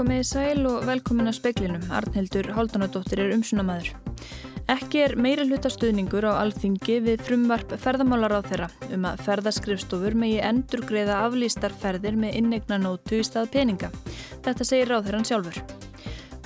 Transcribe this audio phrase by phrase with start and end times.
[0.00, 1.82] Komið í sæl og velkomin að speklinum.
[1.92, 3.90] Arnhildur Háldanadóttir er umsunamæður.
[4.72, 10.38] Ekki er meiri hlutastuðningur á alþingi við frumvarp ferðamálar á þeirra um að ferðaskrifstofur megi
[10.40, 13.90] endur greiða aflýstar ferðir með innegna nótu í stað peninga.
[14.40, 15.60] Þetta segir ráðherran sjálfur.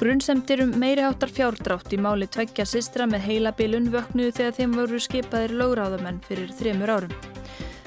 [0.02, 4.98] Grunnsemtir um meiri áttar fjárdrátt í máli tveggja sistra með heilabilun vöknuðu þegar þeim voru
[5.07, 7.14] skipaðir lögráðamenn fyrir þremur árum.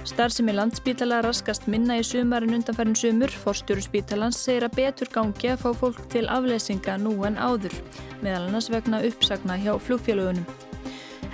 [0.08, 3.34] Starfsemi landspítala raskast minna í sumarinn undanfærin sumur.
[3.44, 7.76] Forstjóru spítalans segir að betur gangi að fá fólk til aflesinga nú en áður,
[8.24, 10.48] meðal annars vegna uppsagna hjá flugfélagunum.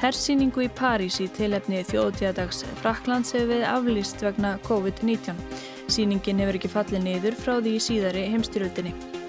[0.02, 5.38] Hersýningu í París í tilefni þjóðtíðadags Fraklands hefur við aflýst vegna COVID-19.
[5.85, 9.23] Sýningin hefur ekki fallið niður frá því síðari heimstyröldinni.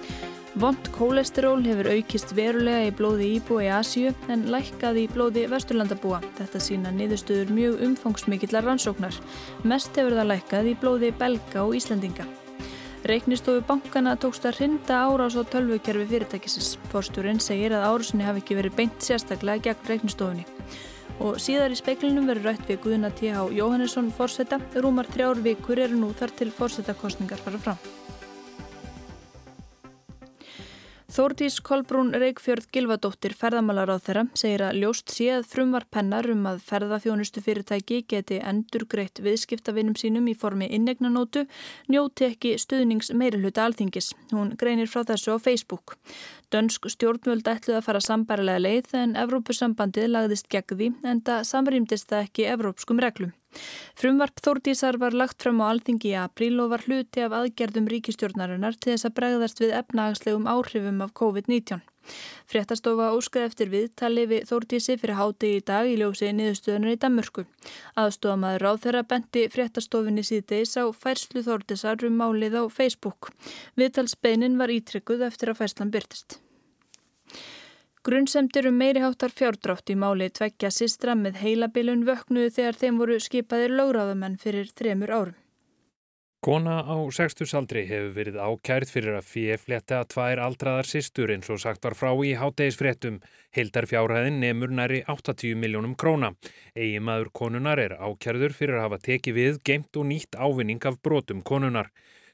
[0.55, 6.21] Vond kólesteról hefur aukist verulega í blóði íbúi í Asíu en lækkað í blóði vesturlandabúa.
[6.39, 9.19] Þetta sína niðurstöður mjög umfangsmikillar rannsóknar.
[9.67, 12.29] Mest hefur það lækkað í blóði belga og Íslandinga.
[13.11, 16.71] Reyknistofu bankana tókst að hrinda árás á tölvukerfi fyrirtækisins.
[16.95, 20.47] Forstjórinn segir að árásinni hafi ekki verið beint sérstaklega gegn reyknistofunni.
[21.19, 23.51] Og síðar í speiklinum verður rætt við Guðuna T.H.
[23.59, 24.63] Jóhannesson fórseta.
[24.79, 28.04] Rúmar þrjár vikur eru nú þar til fórsetakostningar fara fram.
[31.15, 36.41] Þórdís Kolbrún Reykjörð Gilvadóttir ferðamálar á þeirra segir að ljóst sé að frumvar pennar um
[36.51, 41.45] að ferðafjónustu fyrirtæki geti endur greitt viðskiptavinnum sínum í formi innegnanótu
[41.87, 44.11] njóti ekki stuðnings meiruluta alþingis.
[44.35, 45.95] Hún greinir frá þessu á Facebook.
[46.55, 52.13] Dönsk stjórnvöld ætluð að fara sambarilega leið en Evrópusambandið lagðist gegn því en það samrýmdist
[52.13, 53.33] það ekki evrópskum reglum.
[53.99, 58.79] Frumvarp Þórdísar var lagt fram á alþingi í apríl og var hluti af aðgerðum ríkistjórnarinnar
[58.79, 61.83] til þess að bregðast við efnahagslegum áhrifum af COVID-19.
[62.51, 67.45] Fréttastofa óskaði eftir viðtali við Þórdísi fyrir háti í dag í ljósi niðurstöðunar í Danmörku.
[68.01, 73.33] Aðstofamaður á þeirra bendi fréttastofinni síðdeis á færslu Þórdísar um málið á Facebook.
[73.81, 76.41] Viðtalsbeinin var ítrykkuð eftir að færslan byrtist.
[78.05, 83.17] Grunnsemtir um meiri háttar fjárdrátt í máli tveggja sistra með heilabilun vöknuðu þegar þeim voru
[83.27, 85.39] skipaðir lögráðamenn fyrir þremur árum.
[86.45, 91.87] Kona á sextusaldri hefur verið ákærð fyrir að fjefletta tvær aldraðar sistur eins og sagt
[91.87, 93.17] var frá í háttegisfréttum.
[93.57, 96.35] Hildar fjárhæðin nefnur næri 80 miljónum króna.
[96.77, 101.01] Egi maður konunar er ákærður fyrir að hafa tekið við geimt og nýtt ávinning af
[101.01, 101.89] brotum konunar.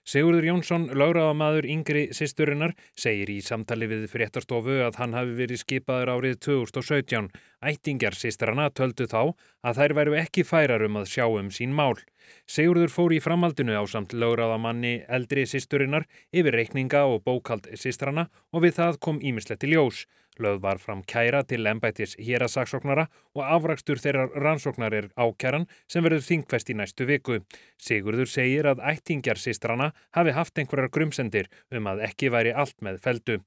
[0.08, 6.12] Sigurður Jónsson, laugraðamadur yngri sýsturinnar, segir í samtali við fréttastofu að hann hafi verið skipaður
[6.14, 7.28] árið 2017.
[7.60, 12.00] Ættingjar sýstrana töldu þá að þær væru ekki færar um að sjá um sín mál.
[12.48, 18.64] Sigurður fór í framhaldinu á samt laugraðamanni eldri sýsturinnar yfir reikninga og bókald sýstrana og
[18.64, 20.06] við það kom ímislegt til ljós.
[20.40, 23.06] Löð var fram kæra til ennbættis hér að saksóknara
[23.36, 27.40] og afrakstur þeirra rannsóknar er ákæran sem verður þingfest í næstu viku.
[27.76, 33.02] Sigurður segir að ættingjar sýstrana hafi haft einhverjar grumsendir um að ekki væri allt með
[33.04, 33.40] feldu.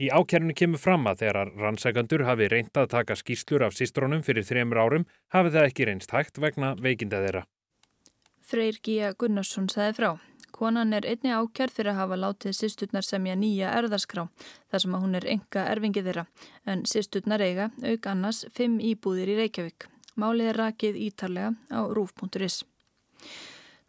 [0.00, 4.46] Í ákærinu kemur fram að þegar rannsækandur hafi reyndað að taka skýslur af sýstrónum fyrir
[4.48, 7.44] þremur árum hafi það ekki reynst hægt vegna veikinda þeirra.
[8.40, 10.10] Freyr Gíja Gunnarsson sagði frá.
[10.52, 14.26] Konan er einni ákjærð fyrir að hafa látið sýsturnar semja nýja erðarskrá
[14.70, 16.26] þar sem að hún er enga erfingi þeirra
[16.66, 19.88] en sýsturnar eiga auk annars fimm íbúðir í Reykjavík.
[20.20, 22.62] Málið er rakið ítarlega á rúf.is.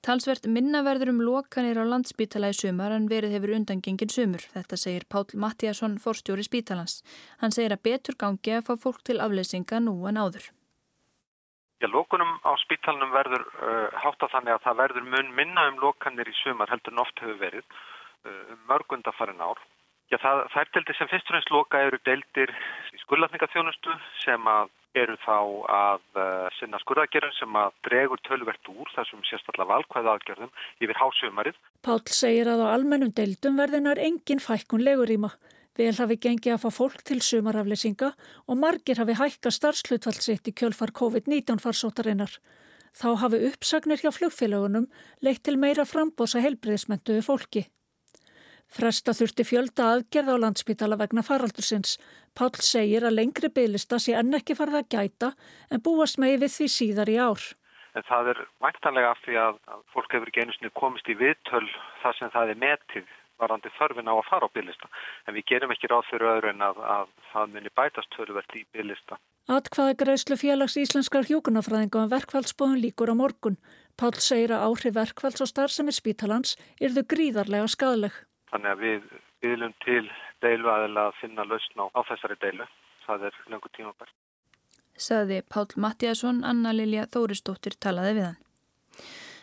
[0.01, 4.41] Talsvert minnaverður um lokanir á landsbítala í sumar en verið hefur undangengin sumur.
[4.55, 7.03] Þetta segir Pál Mattíasson, forstjóri spítalans.
[7.37, 10.49] Hann segir að betur gangi að fá fólk til afleysinga nú en áður.
[11.81, 16.29] Já, lókunum á spítalunum verður uh, hátta þannig að það verður mun minna um lókanir
[16.29, 19.57] í sumar heldur en oft hefur verið uh, mörgundafarin ár.
[20.11, 22.53] Já, það, þær deildir sem fyrst og fremst loka eru deildir
[22.93, 24.69] í skullatningaþjónustu sem að
[25.01, 25.37] eru þá
[25.71, 30.51] að uh, sinna skurðagerðin sem að dregur tölvert úr þessum sérstaklega valkvæða aðgerðum
[30.83, 31.57] yfir hásumarið.
[31.81, 35.31] Pál segir að á almennum deildum verðinar engin fækkun leguríma.
[35.79, 38.09] Vel hafi gengið að fá fólk til sumarafleysinga
[38.47, 42.33] og margir hafi hækka starfslutfallsitt í kjölfar COVID-19 farsótarinnar.
[42.91, 44.89] Þá hafi uppsagnir hjá flugfélagunum
[45.23, 47.63] leitt til meira frambósa helbriðismentuðu fólki.
[48.71, 51.97] Fresta þurfti fjölda aðgerð á landsbytala vegna faraldursins.
[52.35, 55.31] Pál segir að lengri bygglista sé enn ekki farið að gæta
[55.71, 57.47] en búast megi við því síðar í ár.
[57.95, 59.57] En það er væntanlega af því að
[59.91, 61.65] fólk hefur ekki einu snið komist í viðtöl
[62.03, 64.89] þar sem það er metið varandi þörfin á að fara á bygglista.
[65.27, 68.63] En við gerum ekki ráð fyrir öðru en að, að það muni bætast töruvert í
[68.75, 69.17] bygglista.
[69.51, 73.57] Atkvaða greiðslu félags íslenskar hjókunafræðinga um verkfallsbóðun líkur á morgun.
[73.97, 78.13] Pál segir að áhrif verkfalls og starfsemir spítalans er þau gríðarlega skadaleg.
[78.53, 79.09] Þannig að við
[79.41, 80.05] viljum til
[80.45, 82.69] deilu aðeila að finna lausn á, á þessari deilu.
[83.07, 84.15] Það er lengur tíma bært.
[85.01, 88.39] Saði Pál Mattiasson, Anna Lilja Þóristóttir talaði við hann.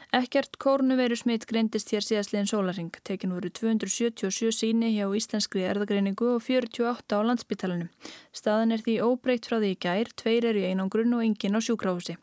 [0.09, 2.95] Ekkert kórnuveru smitt greindist hér síðastliðin sólaring.
[3.05, 7.91] Tekin voru 277 síni hjá íslenskri erðagreiningu og 48 á landsbytalanum.
[8.33, 11.61] Staðan er því óbreykt frá því í gær, tveir eru í einangrun og engin á
[11.61, 12.17] sjúkráhusi.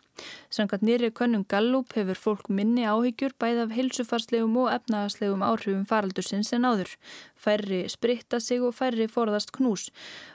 [0.49, 6.55] Sangat nýri könnum Gallup hefur fólk minni áhyggjur bæð af heilsufarslegum og efnagaslegum áhrifum faraldursins
[6.57, 6.97] en áður.
[7.37, 9.91] Færri spritta sig og færri forðast knús.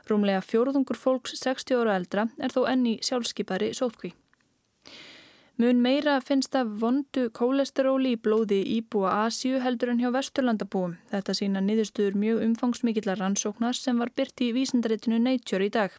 [0.06, 4.14] Rúmlega fjórðungur fólks 60 ára eldra er þó enni sjálfskeipari sótkví.
[5.60, 10.94] Mun meira finnst af vondu kólesteróli í blóði íbúa Asju heldur en hjá vesturlandabúum.
[11.10, 15.98] Þetta sína niðurstuður mjög umfangsmikillar rannsóknar sem var byrt í vísindaritinu Nature í dag.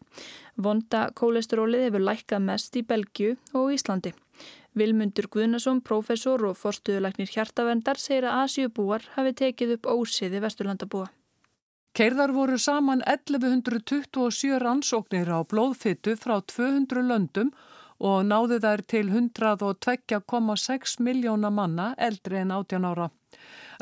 [0.58, 4.10] Vonda kólesterólið hefur lækkað mest í Belgiu og Íslandi.
[4.74, 11.06] Vilmundur Guðnason, professor og forstuðulegnir hjartavendar, segir að Asjubúar hafi tekið upp ósiði vesturlandabúa.
[11.94, 17.52] Keirðar voru saman 1127 rannsóknir á blóðfittu frá 200 löndum
[18.02, 23.10] og náðu þær til 102,6 miljóna manna eldri en 18 ára.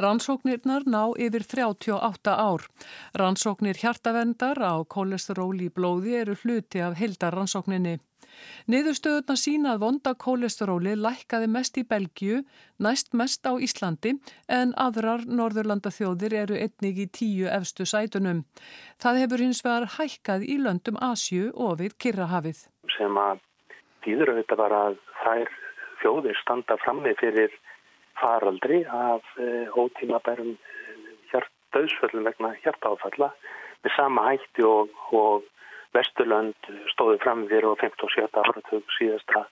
[0.00, 2.68] Rannsóknirnar ná yfir 38 ár.
[3.16, 7.98] Rannsóknir hjartavendar á kólesteról í blóði eru hluti af hildarrannsókninni.
[8.70, 12.40] Niðurstöðuna sína að vonda kólesteróli lækkaði mest í Belgiu,
[12.78, 14.14] næst mest á Íslandi
[14.48, 18.44] en aðrar Norðurlanda þjóðir eru einnig í tíu efstu sætunum.
[19.02, 22.66] Það hefur hins vegar hækkað í löndum Asju og við Kirrahafið.
[22.96, 23.42] Sem að
[24.04, 25.54] þýður auðvitað bara að þær
[26.00, 27.54] þjóðir standa frammi fyrir
[28.20, 30.70] faraldri af uh, ótímabærum uh,
[31.74, 33.30] döðsföllum vegna hjartáfalla
[33.84, 35.46] með sama hætti og, og
[35.96, 39.44] Vesturlönd stóði fram fyrir á 15 og 17 áratug síðasta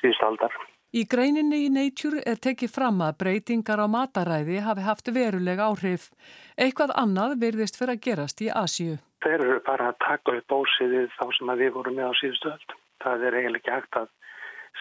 [0.00, 0.54] síðust aldar.
[0.96, 6.08] Í greininni í Nature er tekið fram að breytingar á mataræði hafi haft veruleg áhrif.
[6.56, 8.96] Eitthvað annað verðist fyrir að gerast í Asju.
[9.20, 12.78] Þeir eru bara að taka upp ósiðið þá sem við vorum með á síðustu öll
[13.02, 14.08] það er eiginlega ekki hægt að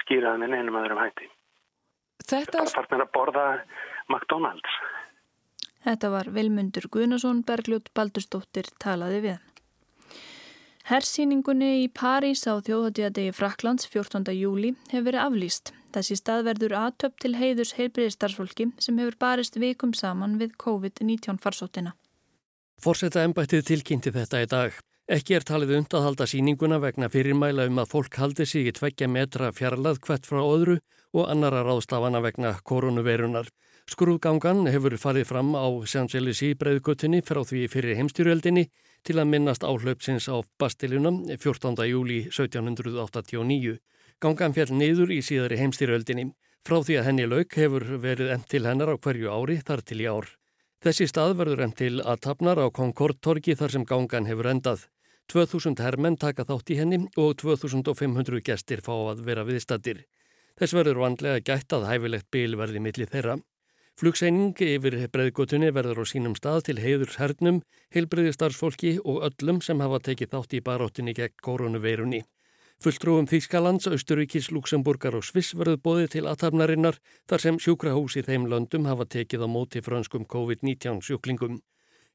[0.03, 1.29] skýra það með neinum öðrum hætti.
[2.27, 3.47] Þetta er bara að borða
[4.07, 4.79] McDonalds.
[5.87, 9.37] Þetta var Vilmundur Guðnason, Bergljótt Baldurstóttir talaði við.
[10.87, 14.31] Hersýningunni í París á þjóðhaldíðadegi Fraklands 14.
[14.35, 15.73] júli hefur verið aflýst.
[15.91, 21.95] Þessi stað verður aðtöpp til heiðurs heilbriðistarsfólki sem hefur barist vikum saman við COVID-19 farsóttina.
[22.79, 24.79] Forsetta ennbættið tilkynnti þetta í dag.
[25.07, 28.71] Ekki er talið und að halda síninguna vegna fyrirmæla um að fólk haldi sig í
[28.75, 30.74] tveggja metra fjarlað hvert frá öðru
[31.15, 33.48] og annara ráðstafana vegna koronaveirunar.
[33.88, 38.65] Skrúðgangan hefur farið fram á Sjanselisi breiðgötunni frá því fyrir heimstyrjöldinni
[39.07, 41.80] til að minnast áhlaupsins á Bastiluna 14.
[41.88, 43.77] júli 1789.
[44.19, 46.33] Gangan fjall niður í síðari heimstyrjöldinni.
[46.68, 50.01] Frá því að henni lauk hefur verið enn til hennar á hverju ári þar til
[50.04, 50.27] í ár.
[50.83, 54.83] Þessi stað verður enn til að tapnar á Concord-torki þar sem gangan hefur endað.
[55.27, 60.06] 2000 herrmenn taka þátt í henni og 2500 gestir fá að vera viðstattir.
[60.57, 63.35] Þess verður vandlega gætt að hæfilegt bil verði milli þeirra.
[63.97, 67.59] Flugseining yfir breiðgotunni verður á sínum stað til heiðurs hernum,
[67.91, 72.23] heilbreyðistarfsfólki og öllum sem hafa tekið þátt í baróttinni gegn koronaveirunni.
[72.77, 78.45] Fulltrúum Þýskalands, Austuríkis, Luxemburgar og Sviss verður bóðið til aðtapnarinnar þar sem sjúkrahús í þeim
[78.51, 81.57] löndum hafa tekið á móti franskum COVID-19 sjúklingum.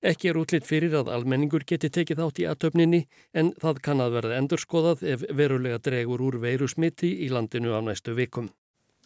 [0.02, 3.04] Ekki er útlitt fyrir að almenningur geti tekið átt í aðtöfninni
[3.38, 7.81] en það kann að verða endurskoðað ef verulega dregur úr veiru smitti í landinu á
[7.86, 8.50] næstu vikum.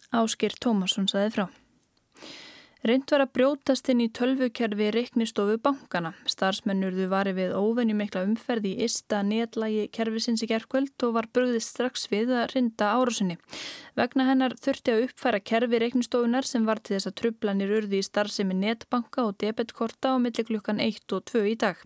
[0.09, 1.45] Áskir Tómasson saði frá.
[2.87, 6.13] Reynd var að brjótast inn í tölvukerfi reiknistofu bankana.
[6.29, 11.73] Starsmennurðu var við óvenju mikla umferð í ista netlægi kerfisins í gerðkvöld og var bröðist
[11.73, 13.39] strax við að rinda árásinni.
[13.97, 18.05] Vegna hennar þurfti að uppfæra kerfi reiknistofunar sem var til þess að trublanir urði í
[18.05, 21.81] starfsemi netbanka og debetkorta á milli klukkan 1 og 2 í dag.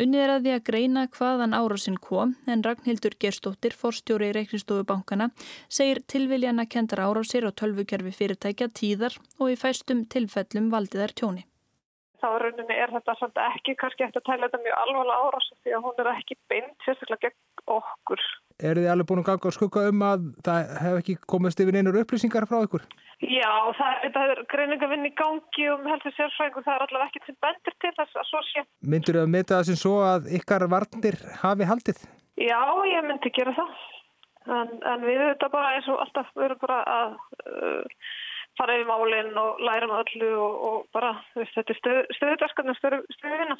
[0.00, 4.88] Unnið er að því að greina hvaðan árásin kom en Ragnhildur Gerstóttir, forstjóri í reiknistofu
[4.88, 5.28] bankana,
[5.68, 11.00] segir tilviljan að kendar árásir og tölvukerfi fyrirtækja tíðar og í fæstum til tilfellum valdi
[11.00, 11.42] þær tjóni.
[12.22, 15.72] Þá rauninni er þetta samt ekki kannski eftir að tæla þetta mjög alvarlega árás því
[15.74, 18.22] að hún er ekki beint sérstaklega gegn okkur.
[18.62, 21.78] Er þið alveg búin að ganga og skukka um að það hef ekki komist yfir
[21.80, 22.84] einur upplýsingar frá ykkur?
[23.22, 27.38] Já, það, það er greiningavinn í gangi um heldur sérfræðingu, það er allavega ekkert sem
[27.46, 28.64] bendur til þess að svo sé.
[28.94, 32.02] Myndur þið að mynda það sem svo að ykkar varnir hafi haldið?
[32.38, 33.78] Já, ég myndi gera það.
[34.42, 37.16] En, en við þetta bara eins og alltaf við erum bara að...
[37.46, 38.04] Uh,
[38.58, 43.56] fara yfir málinn og læra um öllu og, og bara veist, þetta er stöðudarskarnar stöðuvinna.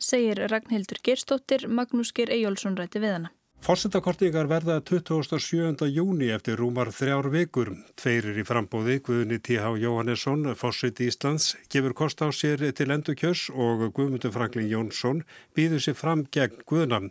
[0.00, 3.32] Segir Ragnhildur Gerstóttir, Magnús Ger Ejjólfsson rætti við hana.
[3.64, 5.86] Fórsetakortíkar verða 27.
[5.88, 7.70] júni eftir rúmar þrjár vikur.
[7.96, 9.70] Tveirir í frambóði, Guðni T.H.
[9.80, 15.24] Jóhannesson, Fórseti Íslands, gefur kost á sér til endurkjörs og Guðmundur Franklin Jónsson
[15.56, 17.08] býður sér fram gegn Guðnan.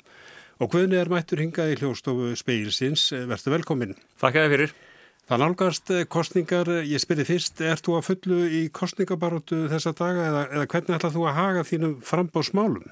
[0.62, 3.10] Og Guðni er mættur hingað í hljóstofu speilsins.
[3.10, 3.98] Verður velkomin.
[4.22, 4.80] Þakka þið fyrir.
[5.26, 10.30] Það nálgast eh, kostningar, ég spyrir fyrst, er þú að fullu í kostningabarótu þessa daga
[10.30, 12.92] eða, eða hvernig ætlað þú að haga þínum frambóðsmálum?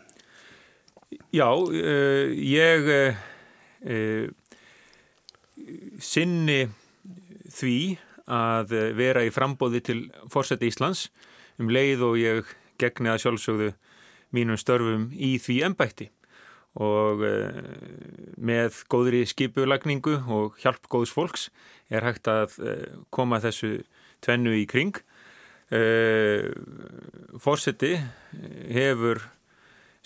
[1.35, 3.27] Já, uh, ég uh,
[6.01, 6.61] sinni
[7.51, 7.77] því
[8.31, 9.99] að vera í frambóði til
[10.31, 11.09] fórseti Íslands
[11.59, 13.71] um leið og ég gegni að sjálfsögðu
[14.35, 16.07] mínum störfum í því ennbætti
[16.79, 17.49] og uh,
[18.39, 21.49] með góðri skipulagningu og hjálp góðs fólks
[21.91, 22.55] er hægt að
[23.11, 23.81] koma þessu
[24.23, 24.95] tvennu í kring.
[27.35, 27.97] Fórseti
[28.71, 29.19] hefur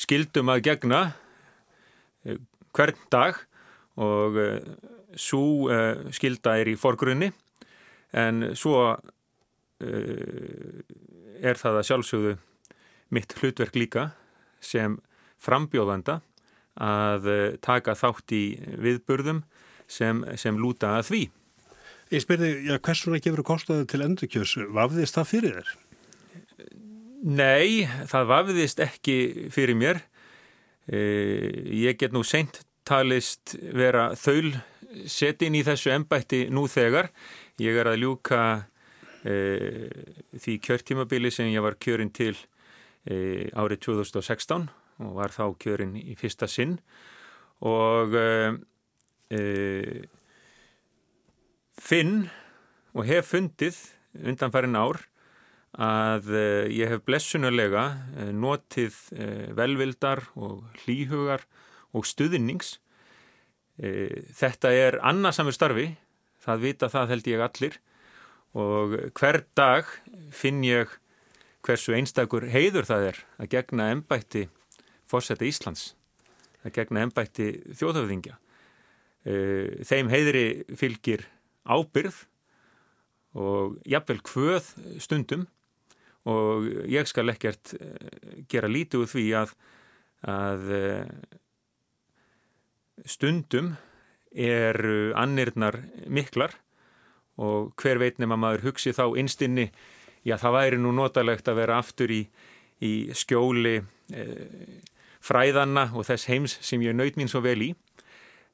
[0.02, 1.02] skildum að gegna
[2.26, 3.38] hvern dag
[3.96, 4.40] og
[5.16, 5.70] svo
[6.12, 7.30] skilda er í forgrunni
[8.12, 8.98] en svo
[9.80, 12.34] er það að sjálfsögðu
[13.16, 14.10] mitt hlutverk líka
[14.64, 14.98] sem
[15.42, 16.20] frambjóðanda
[16.82, 18.44] að eh, taka þátt í
[18.84, 19.44] viðburðum
[19.88, 21.22] sem, sem lúta að því.
[22.14, 24.58] Ég spyrði, já, hversuna gefur kostaðu til endurkjörs?
[24.76, 25.72] Vafðist það fyrir þér?
[27.26, 29.18] Nei, það vafðist ekki
[29.54, 30.04] fyrir mér.
[30.86, 34.54] Ég get nú seint talist vera þaul
[35.10, 37.12] setin í þessu ennbætti nú þegar.
[37.62, 38.42] Ég er að ljúka
[39.26, 39.36] e,
[40.38, 42.36] því kjörtímabili sem ég var kjörinn til
[43.10, 44.70] e, árið 2016
[45.04, 46.78] og var þá kjörinn í fyrsta sinn
[47.66, 48.56] og uh,
[49.36, 50.00] uh,
[51.80, 52.16] finn
[52.96, 53.82] og hef fundið
[54.16, 55.02] undanfærin ár
[55.76, 57.86] að uh, ég hef blessunulega
[58.32, 58.96] notið
[59.58, 61.44] velvildar og hlýhugar
[61.96, 62.76] og stuðnings.
[63.76, 65.90] Þetta er annarsamur starfi,
[66.44, 67.80] það vita það held ég allir
[68.56, 69.90] og hver dag
[70.32, 70.94] finn ég
[71.66, 74.46] hversu einstakur heiður það er að gegna ennbætti
[75.10, 75.90] fórsetta Íslands
[76.66, 78.38] að gegna ennbætti þjóðhafðingja.
[79.26, 80.46] Eh, þeim heiðri
[80.78, 81.26] fylgir
[81.66, 82.24] ábyrð
[83.36, 84.70] og jafnvel hvöð
[85.02, 85.48] stundum
[86.30, 89.56] og ég skal ekkert eh, gera lítið úr því að,
[90.30, 90.70] að
[93.04, 93.74] stundum
[94.36, 96.56] eru annirnar miklar
[97.36, 99.70] og hver veitnum að maður hugsi þá einstinni,
[100.24, 102.22] já það væri nú notalegt að vera aftur í,
[102.80, 103.78] í skjóli
[104.16, 104.80] eh,
[105.26, 107.74] fræðanna og þess heims sem ég naut mín svo vel í.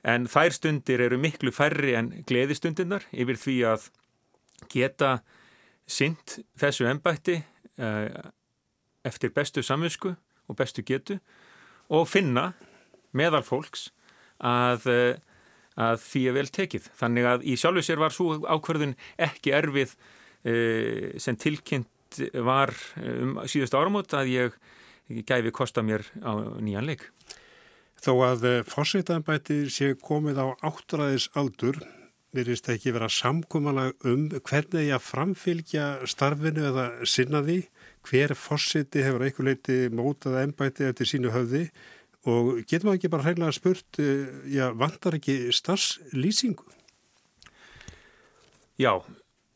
[0.01, 3.89] En þær stundir eru miklu færri en gleðistundirnar yfir því að
[4.71, 5.19] geta
[5.85, 7.37] synd þessu ennbætti
[7.81, 8.31] uh,
[9.05, 10.15] eftir bestu samvisku
[10.49, 11.19] og bestu getu
[11.93, 12.51] og finna
[13.13, 13.89] meðal fólks
[14.41, 15.45] að, uh,
[15.81, 16.91] að því er vel tekið.
[16.99, 21.89] Þannig að í sjálfu sér var svo ákverðun ekki erfið uh, sem tilkynnt
[22.43, 24.57] var um síðust áramót að ég
[25.27, 27.07] gæfi kosta mér á nýjan leik.
[28.01, 31.77] Þó að eh, fórsveitaðanbæti sé komið á áttræðis aldur,
[32.33, 37.59] verist ekki vera samkómalag um hvernig ég að framfylgja starfinu eða sinna því,
[38.07, 41.67] hver fórsveiti hefur eitthvað leiti mótað ennbæti eftir sínu höfði
[42.29, 46.67] og getur maður ekki bara hreina spurt, eh, já, vantar ekki starfslýsingu?
[48.77, 49.01] Já,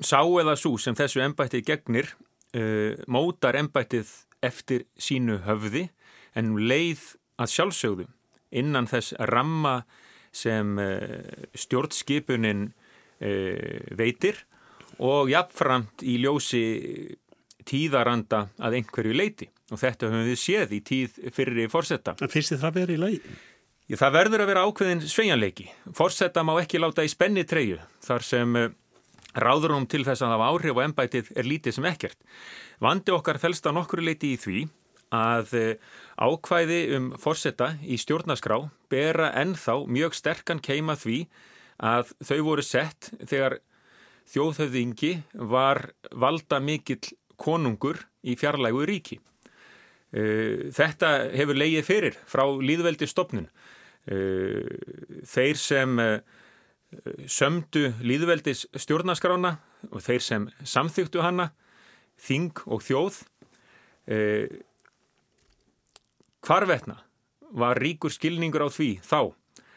[0.02, 2.10] sá eða svo sem þessu ennbætið gegnir,
[2.56, 4.12] uh, mótar ennbætið
[4.44, 5.90] eftir sínu höfði
[6.36, 8.08] en leið að sjálfsögðu
[8.52, 9.86] innan þess ramma
[10.36, 11.24] sem uh,
[11.56, 14.44] stjórnskipunin uh, veitir
[15.00, 16.66] og jafnframt í ljósi
[17.66, 22.16] tíðaranda að einhverju leiti og þetta höfum við séð í tíð fyrir fórsetta.
[22.22, 23.36] En þið það verið í lagi?
[23.96, 25.68] Það verður að vera ákveðin sveinjanleiki.
[25.94, 28.72] Fórsetta má ekki láta í spenni treyu þar sem uh,
[29.36, 32.18] ráðurum til þess að hafa áhrif og ennbætið er lítið sem ekkert.
[32.82, 34.66] Vandi okkar fælst á nokkru leiti í því
[35.16, 35.76] að eh,
[36.18, 38.58] ákvæði um fórsetta í stjórnaskrá
[38.92, 41.26] bera ennþá mjög sterkan keima því
[41.78, 43.60] að þau voru sett þegar
[44.34, 45.12] þjóðhauðingi
[45.52, 47.04] var valda mikill
[47.38, 49.20] konungur í fjarlægu ríki.
[50.16, 53.50] Eh, þetta hefur leigið fyrir frá líðveldi stopnun.
[54.06, 56.00] Eh, þeir sem
[57.28, 59.58] sömdu líðveldis stjórnaskrána
[59.92, 61.50] og þeir sem samþyktu hana
[62.22, 63.22] þing og þjóð
[64.08, 64.62] eh,
[66.46, 67.02] hvarvetna
[67.56, 69.34] var ríkur skilningur á því þá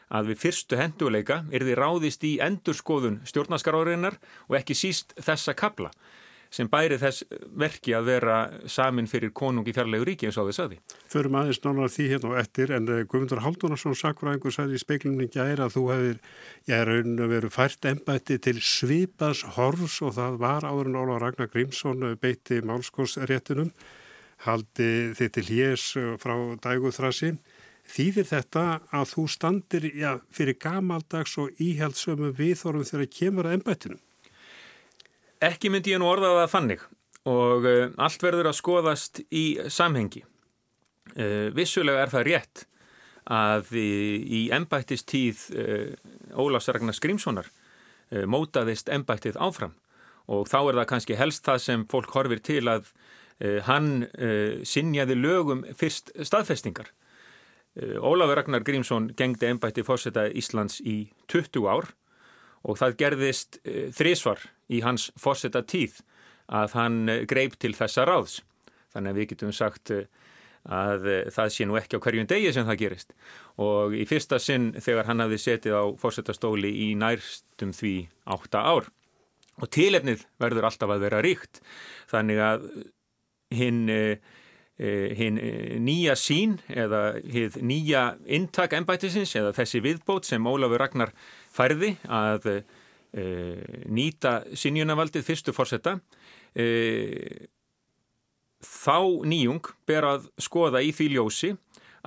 [0.09, 4.17] að við fyrstu henduleika er þið ráðist í endurskoðun stjórnaskarárinnar
[4.49, 5.93] og ekki síst þessa kabla
[6.55, 7.26] sem bæri þess
[7.61, 8.37] verki að vera
[8.71, 10.81] samin fyrir konungi fjarlegu ríki eins og þess aði.
[11.12, 15.28] Förum aðeins nánar því hérna og eftir en eh, Guðmundur Haldunarsson sakfræðingur sæði í speiklunni
[15.33, 16.19] gæri að þú hefur,
[16.71, 21.00] ég er raun að veru fært ennbætti til svipas horfs og það var áður en
[21.02, 23.73] Óla Ragnar Grímsson beitti málskósréttunum
[24.47, 25.87] haldi þið til hés
[26.23, 27.35] frá dæguþrasi.
[27.88, 34.02] Þýðir þetta að þú standir já, fyrir gamaldags og íhaldsömu viðþorfum þegar kemur að ennbættinum?
[35.38, 36.80] Ekki myndi ég nú orðaða þannig
[37.28, 40.25] og uh, allt verður að skoðast í samhengi.
[41.14, 42.64] Uh, vissulega er það rétt
[43.28, 47.50] að í, embættistíð uh, Ólafs Ragnar Skrimssonar
[48.09, 49.75] mótaðist embættið áfram
[50.33, 52.87] og þá er það kannski helst það sem fólk horfir til að
[53.66, 54.07] hann
[54.64, 56.88] sinjaði lögum fyrst staðfestingar.
[57.76, 60.97] Ólafur Ragnar Grímsson gengdi embætti fórseta Íslands í
[61.28, 61.92] 20 ár
[62.67, 63.61] og það gerðist
[63.95, 66.00] þrísvar í hans fórseta tíð
[66.49, 68.41] að hann eh, greip til þessa ráðs.
[68.95, 70.07] Þannig að við getum sagt eh,
[70.65, 73.17] að eh, það sé nú ekki á hverjum degi sem það gerist.
[73.61, 77.95] Og í fyrsta sinn þegar hann hafði setið á fórsetastóli í nærstum því
[78.37, 78.91] átta ár.
[79.59, 81.61] Og tilefnið verður alltaf að vera ríkt.
[82.11, 82.69] Þannig að
[83.59, 83.88] hinn
[84.78, 85.38] hin
[85.82, 91.11] nýja sín eða hinn nýja intak ennbættisins eða þessi viðbót sem Ólafur Ragnar
[91.50, 93.25] færði að e,
[93.90, 95.97] nýta sinjunavaldið fyrstu fórsetta
[96.54, 97.49] e,
[98.62, 101.52] þá nýjung ber að skoða í því ljósi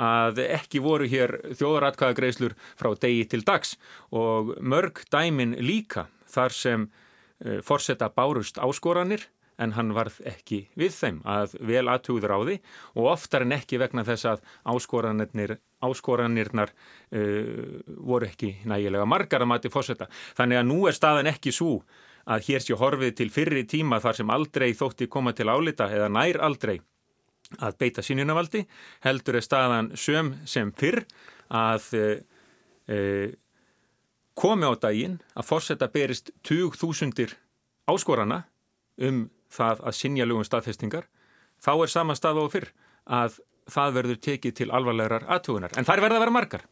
[0.01, 3.75] að ekki voru hér þjóðaratkvæðagreislur frá degi til dags
[4.15, 9.27] og mörg dæmin líka þar sem e, forsetta bárust áskoranir
[9.61, 12.59] en hann varð ekki við þeim að vel aðtúður á því
[12.97, 19.51] og oftar en ekki vegna þess að áskoranirnar, áskoranirnar uh, voru ekki nægilega margar að
[19.53, 20.09] mati fórsetta.
[20.37, 21.81] Þannig að nú er staðan ekki svo
[22.29, 26.09] að hér sé horfið til fyrri tíma þar sem aldrei þótti koma til álita eða
[26.13, 26.79] nær aldrei
[27.59, 28.63] að beita sínjunavaldi,
[29.03, 31.01] heldur er staðan söm sem fyrr
[31.51, 32.05] að e,
[32.87, 32.99] e,
[34.39, 37.35] komi á daginn að fórsetta berist 20.000
[37.91, 38.45] áskorana
[39.03, 41.07] um það að sinja lögum staðfestingar,
[41.61, 42.69] þá er sama stað og fyrr
[43.05, 43.39] að
[43.71, 45.73] það verður tekið til alvarlegar aðtugunar.
[45.77, 46.67] En þær verða að vera margar.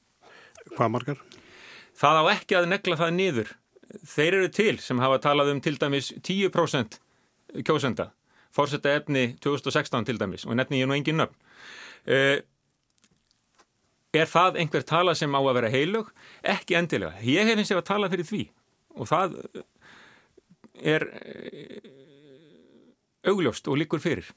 [0.76, 1.24] Hvað margar?
[2.00, 3.52] Það á ekki að negla það niður
[4.06, 7.00] þeir eru til sem hafa talað um til dæmis 10%
[7.66, 8.12] kjósenda
[8.54, 11.36] fórsetta efni 2016 til dæmis og nefni ég nú engin nöfn
[12.10, 12.38] uh,
[14.14, 16.08] er það einhver tala sem á að vera heilug?
[16.42, 17.20] Ekki endilega.
[17.22, 18.44] Ég hef eins og að tala fyrir því
[18.98, 19.36] og það
[20.80, 21.06] er
[23.28, 24.30] augljóst og líkur fyrir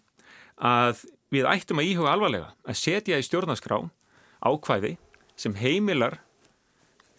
[0.63, 3.81] að við ættum að íhuga alvarlega að setja í stjórnarskrá
[4.43, 4.97] ákvæði
[5.39, 6.19] sem heimilar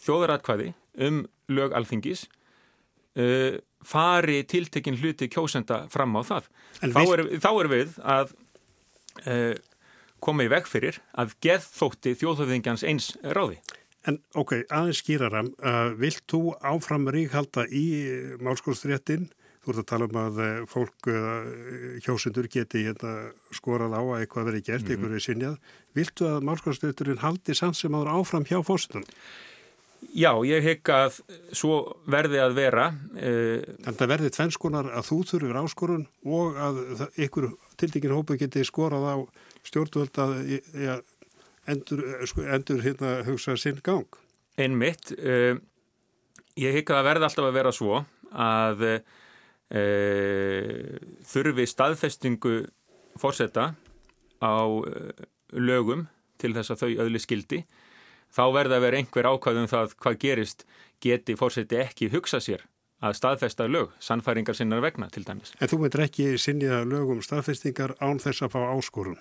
[0.03, 0.73] þjóðaratkvæði
[1.07, 2.27] um lög alþingis
[3.19, 6.49] uh, fari tiltekinn hluti kjósenda fram á það.
[6.79, 8.33] Þá er, þá er við að
[9.27, 9.55] uh,
[10.23, 13.59] koma í veg fyrir að geðþótti þjóðhauðingjans eins ráði.
[14.07, 17.85] En ok, aðeins skýrara, uh, vilt þú áfram ríkhalda í
[18.43, 19.29] málskóðsréttin?
[19.63, 21.45] Þú ert að tala um að uh, fólk uh,
[22.03, 23.13] hjósundur geti hérna,
[23.55, 24.91] skorað á að eitthvað verið gert, mm -hmm.
[24.91, 25.55] eitthvað verið sinjað.
[25.95, 29.07] Viltu að málskóðsrétturinn haldi sann sem áður áfram hjá fósitunum?
[30.11, 31.21] Já, ég hygg að
[31.55, 32.89] svo verði að vera.
[33.15, 37.49] Uh, Þannig að verði tvennskonar að þú þurfur áskorun og að ykkur
[37.79, 39.15] tildingin hópu geti skorað á
[39.63, 40.99] stjórnvöld að ja,
[41.71, 44.11] endur, sko, endur hérna hugsa sinn gang.
[44.59, 45.15] Einmitt.
[45.15, 45.55] Uh,
[46.59, 48.89] ég hygg að verði alltaf að vera svo að
[49.73, 52.55] þurfi staðfestingu
[53.17, 53.71] fórsetta
[54.43, 54.55] á
[55.53, 56.07] lögum
[56.41, 57.63] til þess að þau öðli skildi
[58.33, 60.65] þá verða að vera einhver ákvæðum það hvað gerist
[61.03, 62.65] geti fórseti ekki hugsa sér
[63.03, 65.51] að staðfesta lög, sannfæringar sinnar vegna til dæmis.
[65.59, 69.19] En þú myndir ekki sinniða lögum staðfestingar án þess að fá áskorun?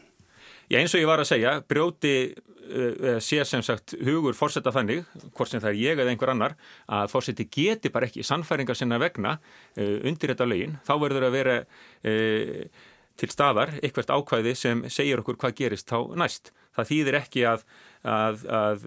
[0.70, 5.04] Já eins og ég var að segja, brjóti uh, sé sem sagt hugur fórseta þannig,
[5.36, 9.02] hvort sem það er ég eða einhver annar, að fórseti geti bara ekki sannfæringar sinnar
[9.02, 14.84] vegna uh, undir þetta lögin, þá verður að vera uh, til staðar eitthvert ákvæði sem
[14.90, 16.54] segir okkur hvað gerist þá næst.
[16.72, 17.66] Það þýðir ekki að
[18.02, 18.86] að, að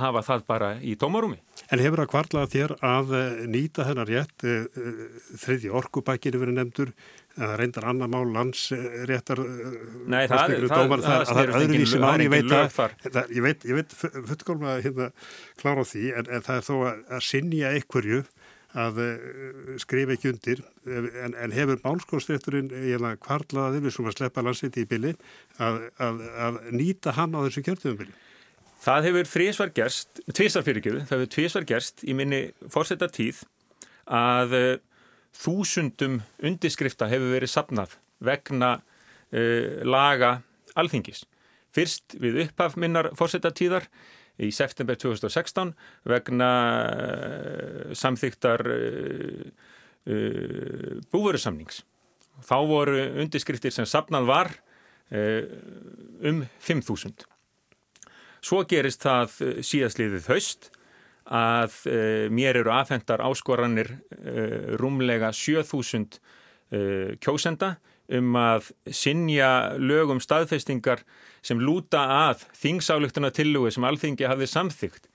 [0.00, 1.38] hafa það bara í tómarúmi.
[1.68, 3.14] En hefur það kvarlað þér að
[3.52, 4.46] nýta þennar rétt,
[5.42, 6.92] þriði orkubækinu verið nefndur,
[7.38, 9.42] að reyndar annar mál landsréttar
[10.10, 15.10] Nei, það, er öðruvísi mál, ég veit að ég veit, veit fullkomlega hérna
[15.60, 18.22] klára því, en, en það er þó að, að sinja einhverju
[18.78, 18.98] að
[19.80, 22.68] skrifa ekki undir en, en hefur málskóðsrétturinn
[23.24, 25.14] kvarlaðið við sem að sleppa landsrétti í bylli
[25.56, 28.12] að, að, að nýta hann á þessu kjörtuðumbili?
[28.78, 33.40] Það hefur þrísvar gerst, tvísar fyrirgjöðu, það hefur tvísvar gerst í minni fórsetta tíð
[34.04, 34.54] að
[35.36, 40.38] þúsundum undirskrifta hefur verið sapnað vegna uh, laga
[40.78, 41.24] alþingis.
[41.74, 43.88] Fyrst við upphaf minnar fórsetta tíðar
[44.38, 45.74] í september 2016
[46.08, 46.52] vegna
[46.86, 48.64] uh, samþygtar
[51.12, 51.82] búverusamnings.
[52.40, 54.54] Þá voru undirskriftir sem sapnað var
[55.10, 55.44] Eh,
[56.20, 57.24] um 5.000.
[58.44, 60.68] Svo gerist það eh, síðastliðið haust
[61.28, 67.76] að uh, mér eru afhendar áskoranir uh, rúmlega 7000 uh, kjósenda
[68.18, 71.02] um að sinja lögum staðfestingar
[71.44, 75.10] sem lúta að þingsáluktuna tillugu sem alþingi hafði samþygt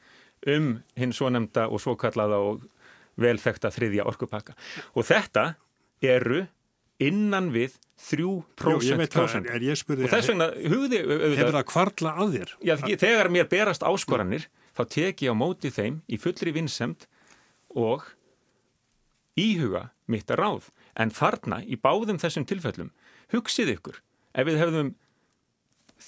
[0.53, 2.67] um hinn svo nefnda og svo kallaða og
[3.21, 4.55] velþekta þriðja orkupakka.
[4.97, 5.53] Og þetta
[6.03, 6.43] eru
[7.03, 7.77] innan við
[8.09, 9.49] 3% kjósend.
[9.49, 11.01] Og þess vegna hugði...
[11.37, 12.53] Hefur það kvarla að þér?
[12.65, 17.07] Já, þegar mér berast áskoranir, þá tek ég á móti þeim í fullri vinsemt
[17.69, 18.05] og
[19.39, 20.71] íhuga mitt að ráð.
[20.97, 22.91] En þarna, í báðum þessum tilfellum,
[23.33, 24.01] hugsið ykkur,
[24.37, 24.91] ef við hefðum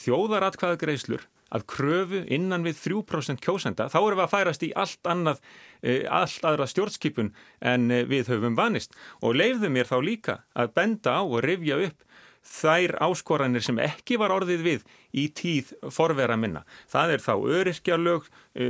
[0.04, 1.25] þjóðaratkvæðagreislur
[1.56, 5.41] að kröfu innan við 3% kjósenda, þá erum við að færast í allt annað,
[5.82, 10.73] e, allt aðra stjórnskipun en e, við höfum vanist og leiðum mér þá líka að
[10.75, 12.04] benda á og rifja upp
[12.45, 14.84] þær áskoranir sem ekki var orðið við
[15.17, 16.63] í tíð forvera minna.
[16.91, 18.67] Það er þá öryrkjalög e,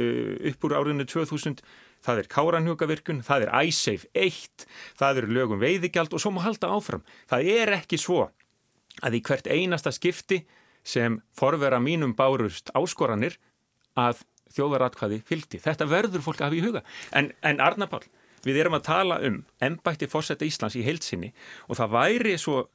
[0.51, 1.61] upp úr árinu 2000,
[2.05, 4.67] það er káranhjókavirkun, það er æsseif 1,
[4.99, 7.03] það eru lögum veiðigjald og svo má halda áfram.
[7.31, 8.29] Það er ekki svo
[9.03, 10.45] að í hvert einasta skipti
[10.85, 13.39] sem forvera mínum bárust áskoranir
[13.99, 14.21] að
[14.55, 15.59] þjóðaratkvæði fylgdi.
[15.59, 16.83] Þetta verður fólk að hafa í huga.
[17.17, 18.05] En, en Arna Pál,
[18.45, 21.33] við erum að tala um ennbætti fórsetta Íslands í heilsinni
[21.67, 22.67] og það væri svo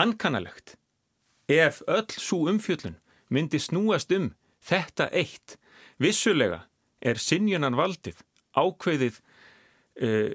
[0.00, 0.76] ankanalegt
[1.50, 2.98] ef öll svo umfjöllun
[3.32, 5.58] myndi snúast um þetta eitt.
[5.98, 6.64] Vissulega
[7.02, 8.22] er sinjunan valdið
[8.56, 9.18] ákveðið
[10.02, 10.32] uh,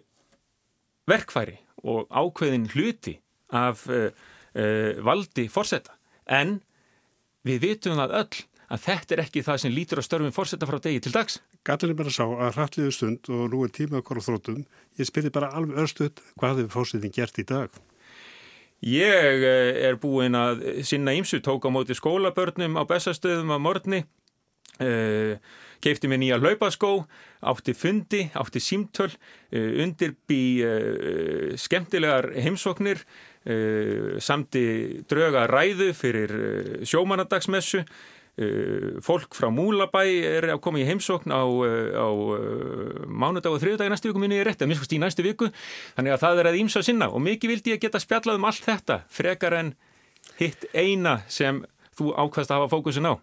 [1.07, 3.17] verkfæri og ákveðin hluti
[3.53, 4.09] af uh,
[4.57, 5.95] uh, valdi fórsetta
[6.27, 6.59] en
[7.47, 10.79] Við vitum það öll að þetta er ekki það sem lítur á störfum fórsetta frá
[10.83, 11.37] degi til dags.
[11.67, 14.65] Gallin er bara sá að hratliðu stund og nú er tíma okkur á þróttum.
[14.99, 17.71] Ég spyrir bara alveg örstuð hvað hefur fórsetin gert í dag?
[18.85, 24.03] Ég eh, er búinn að sinna ímsu, tók á móti skólabörnum á bestastöðum á morgni,
[24.77, 25.33] uh,
[25.81, 27.07] keipti mér nýja hlaupaskó,
[27.41, 29.09] átti fundi, átti símtöl,
[29.49, 33.01] undirbý uh, skemmtilegar heimsóknir,
[34.19, 34.61] samti
[35.07, 36.33] drauga ræðu fyrir
[36.83, 37.85] sjómanadagsmessu
[39.01, 40.03] fólk frá Múlabæ
[40.37, 42.07] er að koma í heimsókn á, á
[43.09, 45.49] mánudag og þriðdag í næstu viku minni er rétt, að minnst í næstu viku.
[45.97, 48.67] Þannig að það er að ímsa sinna og mikið vildi ég geta spjallað um allt
[48.67, 49.73] þetta frekar en
[50.37, 51.63] hitt eina sem
[51.97, 53.13] þú ákvæmst að hafa fókusin á.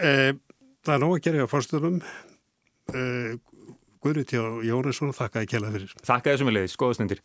[0.00, 0.32] Eh,
[0.80, 1.96] Það er nóg að gera á fórstunum
[2.96, 3.34] eh,
[4.00, 5.90] Guðrið til Jónesson, þakka ég kjela fyrir.
[6.08, 7.20] Þakka þessum að leiðis, skoðastendir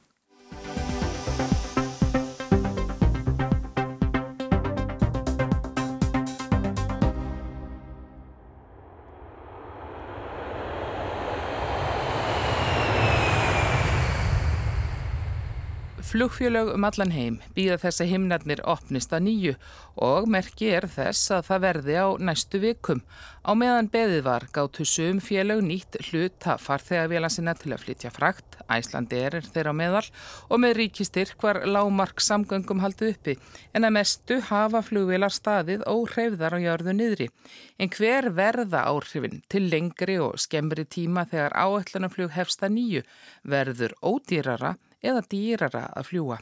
[16.15, 17.41] Flugfjölög um allan heim.
[17.57, 19.53] Býða þess að himnarnir opnist að nýju.
[19.99, 23.01] Og merki er þess að það verði á næstu vikum.
[23.43, 28.55] Á meðan beðið var gáttu sum fjölög nýtt hluta farþegavela sinna til að flytja frakt,
[28.71, 30.05] Æslandi er þeirra meðal.
[30.47, 33.35] Og með ríkistyrk var lámark samgöngum haldið uppi.
[33.75, 37.31] En að mestu hafa flugvelar staðið óhreyfðar á jörðu niðri.
[37.75, 43.03] En hver verða áhrifin til lengri og skemmri tíma þegar áætlunarflug hefsta nýju?
[43.43, 46.41] Verður ódýrara eða dýrara að fljúa.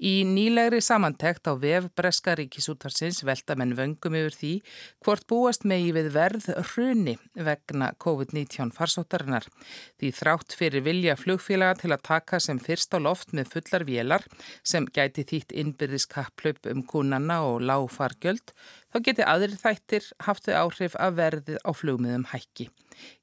[0.00, 4.52] Í nýlegri samantekt á vef Breska ríkisútvarsins velta menn vöngum yfir því
[5.04, 9.44] hvort búast megi við verð hruni vegna COVID-19 farsóttarinnar.
[10.00, 14.26] Því þrátt fyrir vilja flugfélaga til að taka sem fyrst á loft með fullar vélar
[14.64, 18.54] sem gæti þýtt innbyrðis kapplaup um kúnanna og láfargjöld,
[18.92, 22.70] þá geti aðri þættir haft þau áhrif að verðið á flugmiðum hækki.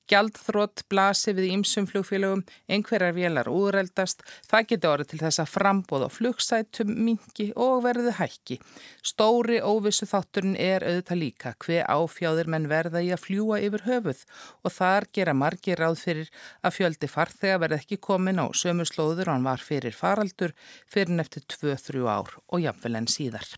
[0.07, 6.05] Gjaldþrótt blasi við ímsum flugfélögum, einhverjar vélar úreldast, það getur orðið til þess að frambóð
[6.07, 8.59] á flugsætum, mingi og verðu hækki.
[9.03, 14.23] Stóri óvissu þátturinn er auðvitað líka hver áfjáður menn verða í að fljúa yfir höfuð
[14.63, 16.31] og þar gera margir ráð fyrir
[16.63, 20.55] að fjöldi farþega verði ekki komin á sömu slóður og hann var fyrir faraldur
[20.87, 23.57] fyrir neftir 2-3 ár og jafnvel en síðar.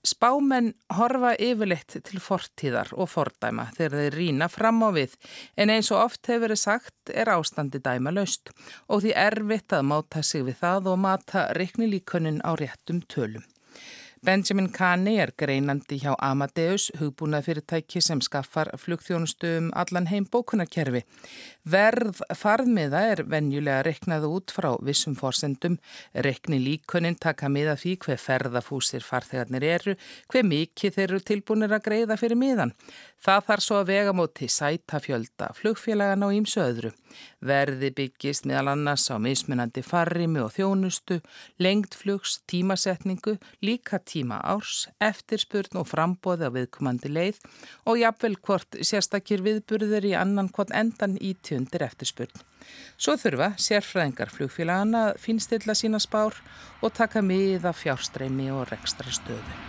[0.00, 5.16] Spámenn horfa yfirleitt til fortíðar og fordæma þegar þeir rína fram á við
[5.60, 8.48] en eins og oft hefur verið sagt er ástandi dæma laust
[8.88, 13.44] og því erfitt að máta sig við það og mata reiknilíkunin á réttum tölum.
[14.20, 21.00] Benjamin Kani er greinandi hjá Amadeus, hugbúnað fyrirtæki sem skaffar flugþjónustu um allan heim bókunarkerfi.
[21.72, 25.78] Verð farðmiða er venjulega reknað út frá vissum forsendum.
[26.12, 29.96] Rekni líkunin taka miða því hver ferðafúsir farþegarnir eru,
[30.28, 32.74] hver mikið þeir eru tilbúinir að greiða fyrir miðan.
[33.24, 36.92] Það þarf svo að vega móti sætafjölda flugfélagan á ímsu öðru.
[37.40, 41.22] Verði byggist meðal annars á mismunandi farrimi og þjónustu,
[41.60, 47.40] lengd flugs, tímasetningu, líka tíma árs, eftirspurn og frambóði á viðkomandi leið
[47.86, 52.46] og jafnvel hvort sérstakir viðburður í annan hvort endan í tjundir eftirspurn.
[53.00, 56.36] Svo þurfa sérfræðingar flugfélagana að finstilla sína spár
[56.82, 59.60] og taka miða fjárstreimi og rekstra stöðu.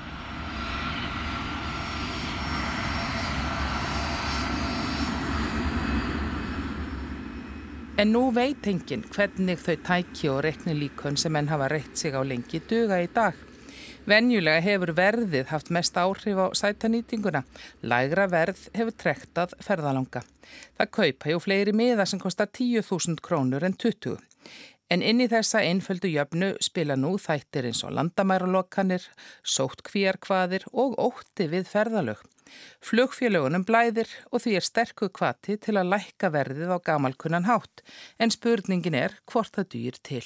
[8.01, 12.15] En nú veit enginn hvernig þau tæki og rekni líkun sem enn hafa reitt sig
[12.17, 13.35] á lengi duga í dag.
[14.09, 17.43] Venjulega hefur verðið haft mest áhrif á sætanýtinguna.
[17.85, 20.23] Lægra verð hefur trektað ferðalanga.
[20.79, 24.17] Það kaupa hjá fleiri miða sem kostar 10.000 krónur en 20.
[24.91, 29.05] En inn í þessa einföldu jöfnu spila nú þættir eins og landamæralokanir,
[29.45, 32.19] sótt kvíarkvaðir og ótti við ferðalög.
[32.83, 37.85] Flugfélagunum blæðir og því er sterku kvati til að lækka verðið á gamalkunnan hátt
[38.19, 40.25] en spurningin er hvort það dýr til.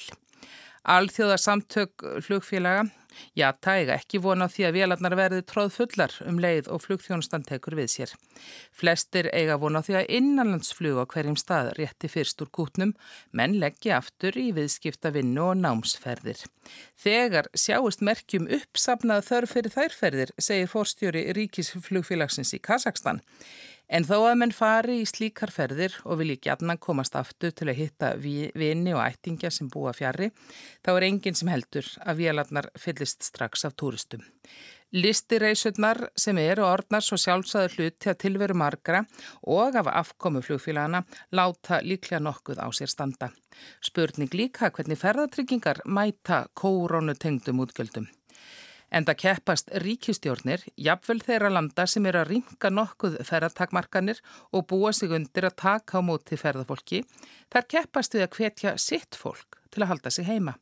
[0.86, 2.84] Alþjóða samtök flugfélaga,
[3.34, 7.42] já, tæga ekki vona á því að vélarnar verði tróð fullar um leið og flugþjónustan
[7.48, 8.12] tekur við sér.
[8.70, 12.94] Flestir eiga vona á því að innanlandsflug á hverjum stað rétti fyrst úr kútnum,
[13.34, 16.44] menn leggji aftur í viðskipta vinnu og námsferðir.
[16.94, 23.24] Þegar sjáist merkjum uppsapnað þörf fyrir þærferðir, segir fórstjóri Ríkisflugfélagsins í Kazakstan.
[23.86, 27.78] En þó að menn fari í slíkar ferðir og vilji gætna komast aftur til að
[27.80, 30.32] hitta vini og ættingja sem búa fjari,
[30.82, 34.24] þá er enginn sem heldur að vélarnar fyllist strax af túristum.
[34.94, 39.02] Listireisurnar sem eru orðnar svo sjálfsæður hlut til að tilveru margra
[39.42, 41.02] og af afkomu flugfélagana
[41.34, 43.32] láta líklega nokkuð á sér standa.
[43.82, 48.06] Spurning líka hvernig ferðartryggingar mæta kórónutengdum útgjöldum.
[48.90, 54.20] En það keppast ríkistjórnir, jafnvel þeirra landa sem eru að ringa nokkuð ferðartakmarkanir
[54.54, 57.02] og búa sig undir að taka á móti ferðarfólki,
[57.50, 60.56] þar keppast við að hvetja sitt fólk til að halda sig heima.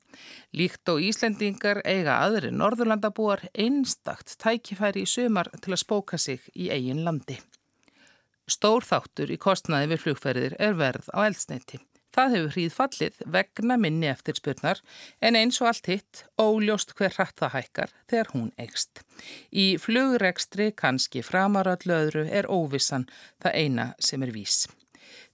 [0.57, 6.71] Líkt og Íslendingar eiga aðri norðurlandabúar einstakt tækifæri í sumar til að spóka sig í
[6.75, 7.39] eigin landi.
[8.51, 11.81] Stór þáttur í kostnaði við flugferðir er verð á eldsneiti.
[12.15, 14.81] Það hefur hríð fallið vegna minni eftirspurnar
[15.25, 19.03] en eins og allt hitt óljóst hver hratt það hækkar þegar hún eigst.
[19.51, 23.09] Í flugrekstri kannski framarallu öðru er óvissan
[23.43, 24.65] það eina sem er vís.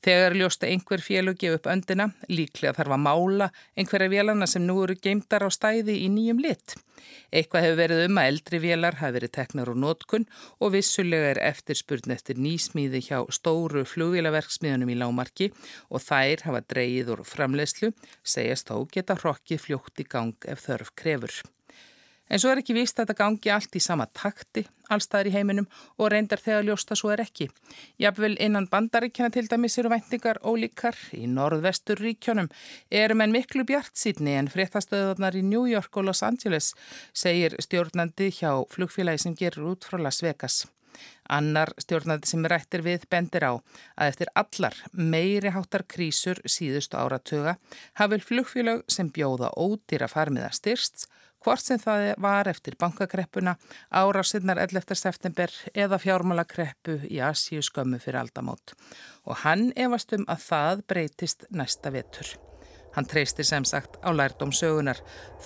[0.01, 4.79] Þegar ljósta einhver félug gefa upp öndina, líklega þarf að mála einhverja vélana sem nú
[4.85, 6.77] eru geimdar á stæði í nýjum lit.
[7.33, 10.27] Eitthvað hefur verið um að eldri vélar hafi verið teknar úr nótkun
[10.59, 15.53] og vissulega er eftirspurn eftir nýsmíði hjá stóru flugvélaverksmiðunum í lámarki
[15.89, 17.93] og þær hafa dreyið úr framlegslu,
[18.25, 21.41] segjast þó geta hrokkið fljótt í gang ef þörf krefur.
[22.31, 24.63] En svo er ekki vist að þetta gangi allt í sama takti,
[24.95, 25.67] allstaðar í heiminum
[25.99, 27.49] og reyndar þegar ljósta svo er ekki.
[27.99, 32.51] Jafnvel innan bandaríkjana til dæmis eru væntingar ólíkar í norðvestur ríkjónum.
[32.91, 36.75] Erum en miklu bjart sídni en fréttastöðunar í New York og Los Angeles,
[37.13, 40.67] segir stjórnandi hjá flugfélagi sem gerur út frá Las Vegas.
[41.31, 47.57] Annar stjórnandi sem rættir við bendir á að eftir allar meiri háttar krísur síðustu áratuga
[48.01, 51.07] hafið flugfélag sem bjóða ódýra farmiða styrsts
[51.45, 53.57] hvort sem það var eftir bankakreppuna,
[53.91, 54.95] árásinnar 11.
[54.99, 58.75] september eða fjármálakreppu í Asíu skömmu fyrir aldamót.
[59.27, 62.37] Og hann efast um að það breytist næsta vetur.
[62.97, 65.01] Hann treysti sem sagt á lærdom sögunar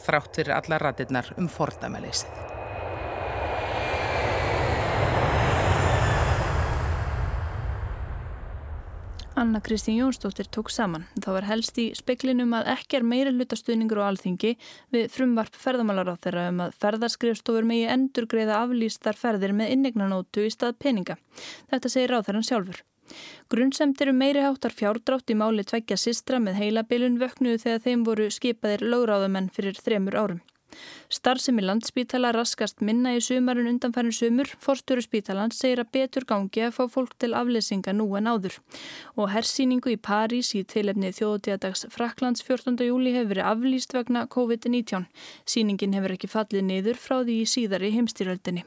[0.04, 2.53] þrátt fyrir alla ratirnar um fordamæleysið.
[9.36, 11.08] Anna Kristín Jónsdóttir tók saman.
[11.18, 14.52] Það var helst í speklinum að ekki er meira hlutastuðningur á alþingi
[14.94, 20.46] við frumvarp ferðamálar á þeirra um að ferðarskrifstofur megi endur greiða aflýstar ferðir með innignanótu
[20.46, 21.18] í stað peninga.
[21.66, 22.84] Þetta segir ráþæran sjálfur.
[23.50, 28.30] Grunnsemtir um meiri háttar fjárdrátt í máli tveggja sistra með heilabilun vöknuðu þegar þeim voru
[28.30, 30.44] skipaðir lögráðamenn fyrir þremur árum.
[31.12, 34.50] Starfsemi landspítala raskast minna í sumarun undanfærin sumur.
[34.64, 38.58] Forstjóru spítalans segir að betur gangi að fá fólk til afleysinga nú en áður.
[39.16, 42.78] Og hersýningu í París í tilefni þjóðtíðadags Fraklands 14.
[42.88, 45.06] júli hefur verið aflýst vegna COVID-19.
[45.46, 48.64] Sýningin hefur ekki fallið niður frá því í síðari heimstýröldinni.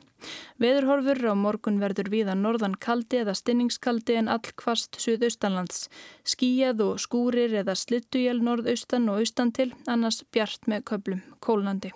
[0.62, 5.88] Veðurhorfur á morgun verður viða norðan kaldi eða stinningskaldi en all kvast suðaustanlands.
[6.26, 11.94] Skíjað og skúrir eða slittuél norðaustan og austan til, annars bjart með köplum, kólnandi.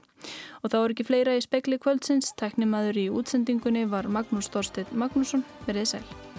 [0.61, 5.47] Og þá er ekki fleira í spekli kvöldsins, teknimaður í útsendingunni var Magnús Þorstein Magnússon,
[5.65, 6.30] verið sæl.